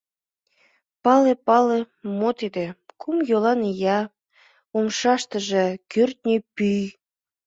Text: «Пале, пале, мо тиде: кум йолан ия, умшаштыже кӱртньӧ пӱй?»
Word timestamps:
«Пале, 1.03 1.33
пале, 1.47 1.79
мо 2.19 2.29
тиде: 2.39 2.65
кум 3.01 3.17
йолан 3.29 3.59
ия, 3.71 3.99
умшаштыже 4.77 5.65
кӱртньӧ 5.91 6.35
пӱй?» 6.55 6.81